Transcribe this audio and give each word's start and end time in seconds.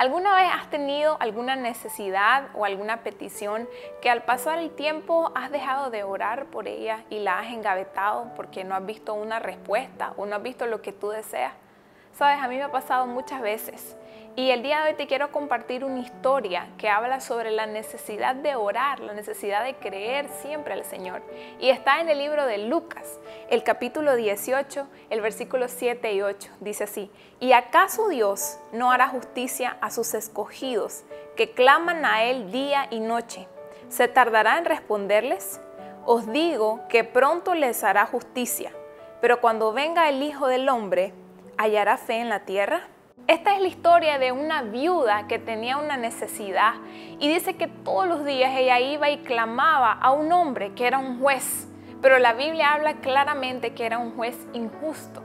¿Alguna 0.00 0.34
vez 0.34 0.50
has 0.50 0.70
tenido 0.70 1.18
alguna 1.20 1.56
necesidad 1.56 2.48
o 2.54 2.64
alguna 2.64 3.02
petición 3.02 3.68
que 4.00 4.08
al 4.08 4.22
pasar 4.22 4.58
el 4.58 4.70
tiempo 4.70 5.30
has 5.34 5.50
dejado 5.50 5.90
de 5.90 6.04
orar 6.04 6.46
por 6.46 6.68
ella 6.68 7.04
y 7.10 7.18
la 7.18 7.38
has 7.38 7.52
engavetado 7.52 8.32
porque 8.34 8.64
no 8.64 8.74
has 8.74 8.86
visto 8.86 9.12
una 9.12 9.40
respuesta 9.40 10.14
o 10.16 10.24
no 10.24 10.36
has 10.36 10.42
visto 10.42 10.64
lo 10.64 10.80
que 10.80 10.92
tú 10.92 11.10
deseas? 11.10 11.52
Sabes, 12.12 12.42
a 12.42 12.48
mí 12.48 12.56
me 12.56 12.64
ha 12.64 12.72
pasado 12.72 13.06
muchas 13.06 13.40
veces 13.40 13.96
y 14.36 14.50
el 14.50 14.62
día 14.62 14.82
de 14.82 14.90
hoy 14.90 14.96
te 14.96 15.06
quiero 15.06 15.32
compartir 15.32 15.84
una 15.84 15.98
historia 15.98 16.68
que 16.78 16.88
habla 16.88 17.20
sobre 17.20 17.50
la 17.50 17.66
necesidad 17.66 18.34
de 18.34 18.54
orar, 18.54 19.00
la 19.00 19.12
necesidad 19.12 19.64
de 19.64 19.74
creer 19.74 20.28
siempre 20.40 20.72
al 20.72 20.84
Señor. 20.84 21.22
Y 21.58 21.70
está 21.70 22.00
en 22.00 22.08
el 22.08 22.18
libro 22.18 22.46
de 22.46 22.58
Lucas, 22.58 23.18
el 23.48 23.64
capítulo 23.64 24.14
18, 24.14 24.86
el 25.10 25.20
versículo 25.20 25.68
7 25.68 26.12
y 26.12 26.22
8. 26.22 26.50
Dice 26.60 26.84
así, 26.84 27.10
¿y 27.40 27.52
acaso 27.52 28.08
Dios 28.08 28.58
no 28.72 28.92
hará 28.92 29.08
justicia 29.08 29.76
a 29.80 29.90
sus 29.90 30.14
escogidos 30.14 31.02
que 31.36 31.50
claman 31.50 32.04
a 32.04 32.22
Él 32.22 32.52
día 32.52 32.86
y 32.90 33.00
noche? 33.00 33.48
¿Se 33.88 34.06
tardará 34.06 34.58
en 34.58 34.64
responderles? 34.64 35.60
Os 36.06 36.30
digo 36.32 36.80
que 36.88 37.02
pronto 37.02 37.54
les 37.54 37.82
hará 37.82 38.06
justicia, 38.06 38.72
pero 39.20 39.40
cuando 39.40 39.72
venga 39.72 40.08
el 40.08 40.22
Hijo 40.22 40.46
del 40.46 40.68
Hombre, 40.68 41.12
¿hallará 41.60 41.98
fe 41.98 42.20
en 42.20 42.30
la 42.30 42.40
tierra? 42.46 42.80
Esta 43.26 43.54
es 43.54 43.60
la 43.60 43.68
historia 43.68 44.18
de 44.18 44.32
una 44.32 44.62
viuda 44.62 45.26
que 45.28 45.38
tenía 45.38 45.76
una 45.76 45.98
necesidad 45.98 46.72
y 47.18 47.28
dice 47.28 47.56
que 47.56 47.68
todos 47.68 48.06
los 48.06 48.24
días 48.24 48.52
ella 48.56 48.80
iba 48.80 49.10
y 49.10 49.18
clamaba 49.18 49.92
a 49.92 50.10
un 50.10 50.32
hombre 50.32 50.72
que 50.72 50.86
era 50.86 50.96
un 50.96 51.20
juez, 51.20 51.68
pero 52.00 52.18
la 52.18 52.32
Biblia 52.32 52.72
habla 52.72 52.94
claramente 53.00 53.74
que 53.74 53.84
era 53.84 53.98
un 53.98 54.16
juez 54.16 54.38
injusto. 54.54 55.22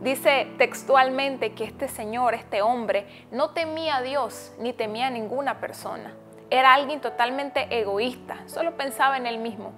Dice 0.00 0.46
textualmente 0.56 1.52
que 1.52 1.64
este 1.64 1.88
señor, 1.88 2.34
este 2.34 2.62
hombre, 2.62 3.26
no 3.32 3.50
temía 3.50 3.96
a 3.96 4.02
Dios 4.02 4.54
ni 4.60 4.72
temía 4.72 5.08
a 5.08 5.10
ninguna 5.10 5.58
persona. 5.58 6.14
Era 6.48 6.74
alguien 6.74 7.00
totalmente 7.00 7.66
egoísta, 7.76 8.38
solo 8.46 8.76
pensaba 8.76 9.16
en 9.16 9.26
él 9.26 9.38
mismo. 9.38 9.72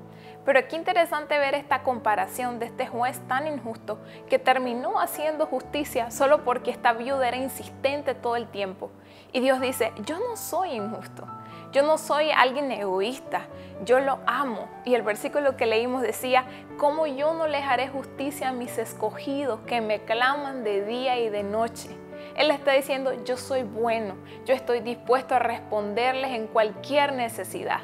Pero 0.44 0.68
qué 0.68 0.76
interesante 0.76 1.38
ver 1.38 1.54
esta 1.54 1.82
comparación 1.82 2.58
de 2.58 2.66
este 2.66 2.86
juez 2.86 3.18
tan 3.28 3.46
injusto 3.46 3.98
que 4.28 4.38
terminó 4.38 5.00
haciendo 5.00 5.46
justicia 5.46 6.10
solo 6.10 6.44
porque 6.44 6.70
esta 6.70 6.92
viuda 6.92 7.28
era 7.28 7.38
insistente 7.38 8.14
todo 8.14 8.36
el 8.36 8.46
tiempo. 8.48 8.90
Y 9.32 9.40
Dios 9.40 9.60
dice, 9.60 9.92
yo 10.04 10.18
no 10.18 10.36
soy 10.36 10.72
injusto, 10.72 11.26
yo 11.72 11.82
no 11.82 11.96
soy 11.96 12.30
alguien 12.30 12.70
egoísta, 12.70 13.46
yo 13.84 14.00
lo 14.00 14.18
amo. 14.26 14.68
Y 14.84 14.94
el 14.94 15.02
versículo 15.02 15.56
que 15.56 15.66
leímos 15.66 16.02
decía, 16.02 16.44
¿cómo 16.78 17.06
yo 17.06 17.32
no 17.32 17.46
les 17.46 17.64
haré 17.64 17.88
justicia 17.88 18.50
a 18.50 18.52
mis 18.52 18.76
escogidos 18.76 19.60
que 19.60 19.80
me 19.80 20.00
claman 20.04 20.62
de 20.62 20.84
día 20.84 21.18
y 21.18 21.30
de 21.30 21.42
noche? 21.42 21.88
Él 22.36 22.50
está 22.50 22.72
diciendo, 22.72 23.24
yo 23.24 23.36
soy 23.36 23.62
bueno, 23.62 24.14
yo 24.44 24.54
estoy 24.54 24.80
dispuesto 24.80 25.34
a 25.34 25.38
responderles 25.38 26.32
en 26.32 26.48
cualquier 26.48 27.12
necesidad. 27.14 27.80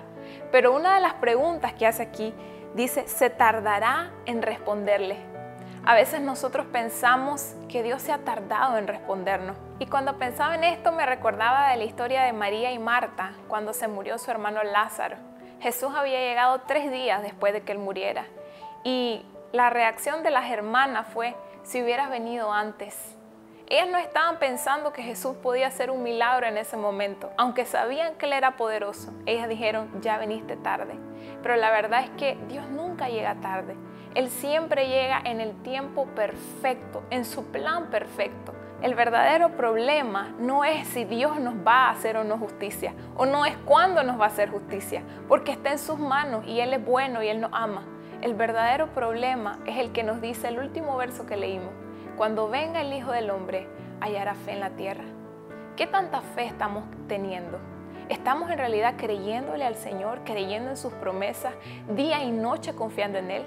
Pero 0.50 0.74
una 0.74 0.94
de 0.94 1.00
las 1.00 1.14
preguntas 1.14 1.72
que 1.74 1.86
hace 1.86 2.02
aquí 2.02 2.34
dice, 2.74 3.06
se 3.08 3.30
tardará 3.30 4.10
en 4.26 4.42
responderle. 4.42 5.16
A 5.84 5.94
veces 5.94 6.20
nosotros 6.20 6.66
pensamos 6.66 7.54
que 7.68 7.82
Dios 7.82 8.02
se 8.02 8.12
ha 8.12 8.18
tardado 8.18 8.76
en 8.76 8.86
respondernos. 8.86 9.56
Y 9.78 9.86
cuando 9.86 10.18
pensaba 10.18 10.54
en 10.54 10.64
esto 10.64 10.92
me 10.92 11.06
recordaba 11.06 11.70
de 11.70 11.76
la 11.76 11.84
historia 11.84 12.22
de 12.22 12.32
María 12.32 12.70
y 12.72 12.78
Marta 12.78 13.32
cuando 13.48 13.72
se 13.72 13.88
murió 13.88 14.18
su 14.18 14.30
hermano 14.30 14.62
Lázaro. 14.62 15.16
Jesús 15.60 15.92
había 15.96 16.20
llegado 16.20 16.60
tres 16.66 16.90
días 16.90 17.22
después 17.22 17.52
de 17.52 17.62
que 17.62 17.72
él 17.72 17.78
muriera. 17.78 18.26
Y 18.84 19.24
la 19.52 19.70
reacción 19.70 20.22
de 20.22 20.30
las 20.30 20.50
hermanas 20.50 21.06
fue, 21.12 21.34
si 21.62 21.82
hubieras 21.82 22.10
venido 22.10 22.52
antes, 22.52 23.16
ellas 23.70 23.86
no 23.88 23.98
estaban 23.98 24.40
pensando 24.40 24.92
que 24.92 25.00
Jesús 25.00 25.36
podía 25.36 25.68
hacer 25.68 25.92
un 25.92 26.02
milagro 26.02 26.44
en 26.44 26.58
ese 26.58 26.76
momento, 26.76 27.30
aunque 27.36 27.64
sabían 27.64 28.16
que 28.16 28.26
Él 28.26 28.32
era 28.32 28.56
poderoso. 28.56 29.12
Ellas 29.26 29.48
dijeron, 29.48 29.88
ya 30.02 30.18
viniste 30.18 30.56
tarde. 30.56 30.94
Pero 31.40 31.54
la 31.54 31.70
verdad 31.70 32.02
es 32.02 32.10
que 32.10 32.36
Dios 32.48 32.68
nunca 32.68 33.08
llega 33.08 33.36
tarde. 33.36 33.76
Él 34.16 34.28
siempre 34.28 34.88
llega 34.88 35.20
en 35.24 35.40
el 35.40 35.54
tiempo 35.62 36.06
perfecto, 36.16 37.04
en 37.10 37.24
su 37.24 37.44
plan 37.52 37.90
perfecto. 37.90 38.52
El 38.82 38.96
verdadero 38.96 39.50
problema 39.50 40.34
no 40.40 40.64
es 40.64 40.88
si 40.88 41.04
Dios 41.04 41.38
nos 41.38 41.54
va 41.64 41.86
a 41.86 41.90
hacer 41.90 42.16
o 42.16 42.24
no 42.24 42.38
justicia, 42.38 42.92
o 43.16 43.24
no 43.24 43.46
es 43.46 43.56
cuándo 43.58 44.02
nos 44.02 44.18
va 44.18 44.24
a 44.24 44.28
hacer 44.28 44.50
justicia, 44.50 45.04
porque 45.28 45.52
está 45.52 45.70
en 45.70 45.78
sus 45.78 45.98
manos 46.00 46.44
y 46.44 46.58
Él 46.58 46.72
es 46.72 46.84
bueno 46.84 47.22
y 47.22 47.28
Él 47.28 47.40
nos 47.40 47.52
ama. 47.54 47.84
El 48.20 48.34
verdadero 48.34 48.88
problema 48.88 49.60
es 49.64 49.78
el 49.78 49.92
que 49.92 50.02
nos 50.02 50.20
dice 50.20 50.48
el 50.48 50.58
último 50.58 50.96
verso 50.96 51.24
que 51.24 51.36
leímos 51.36 51.70
cuando 52.20 52.50
venga 52.50 52.82
el 52.82 52.92
Hijo 52.92 53.12
del 53.12 53.30
Hombre, 53.30 53.66
hallará 54.02 54.34
fe 54.34 54.52
en 54.52 54.60
la 54.60 54.68
tierra. 54.68 55.04
¿Qué 55.74 55.86
tanta 55.86 56.20
fe 56.20 56.44
estamos 56.44 56.84
teniendo? 57.08 57.58
¿Estamos 58.10 58.50
en 58.50 58.58
realidad 58.58 58.96
creyéndole 58.98 59.64
al 59.64 59.74
Señor, 59.74 60.20
creyendo 60.26 60.68
en 60.68 60.76
sus 60.76 60.92
promesas, 60.92 61.54
día 61.88 62.22
y 62.22 62.30
noche 62.30 62.74
confiando 62.74 63.16
en 63.16 63.30
Él? 63.30 63.46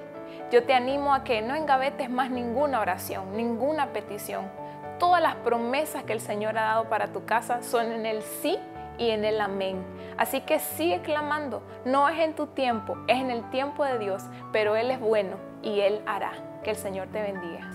Yo 0.52 0.64
te 0.64 0.74
animo 0.74 1.14
a 1.14 1.24
que 1.24 1.44
no 1.44 1.54
engavetes 1.54 2.10
más 2.10 2.32
ninguna 2.32 2.80
oración, 2.80 3.38
ninguna 3.38 3.94
petición. 3.94 4.50
Todas 4.98 5.22
las 5.22 5.36
promesas 5.36 6.02
que 6.02 6.14
el 6.14 6.20
Señor 6.20 6.58
ha 6.58 6.64
dado 6.64 6.90
para 6.90 7.14
tu 7.14 7.26
casa 7.26 7.62
son 7.62 7.92
en 7.92 8.08
el 8.08 8.24
sí 8.24 8.58
y 8.98 9.12
en 9.12 9.24
el 9.24 9.40
amén. 9.40 9.86
Así 10.18 10.42
que 10.42 10.58
sigue 10.58 11.02
clamando. 11.02 11.62
No 11.86 12.10
es 12.10 12.18
en 12.18 12.34
tu 12.34 12.48
tiempo, 12.48 12.98
es 13.08 13.20
en 13.20 13.30
el 13.30 13.48
tiempo 13.52 13.86
de 13.86 14.00
Dios, 14.00 14.24
pero 14.52 14.76
Él 14.76 14.90
es 14.90 15.00
bueno 15.00 15.38
y 15.62 15.82
Él 15.82 16.02
hará. 16.08 16.32
Que 16.64 16.72
el 16.72 16.76
Señor 16.76 17.10
te 17.10 17.22
bendiga. 17.22 17.70